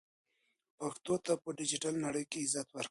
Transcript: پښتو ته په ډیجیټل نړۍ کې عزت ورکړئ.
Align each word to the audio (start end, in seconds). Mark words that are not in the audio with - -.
پښتو 0.77 1.13
ته 1.25 1.33
په 1.43 1.49
ډیجیټل 1.59 1.93
نړۍ 2.05 2.25
کې 2.31 2.37
عزت 2.45 2.67
ورکړئ. 2.71 2.79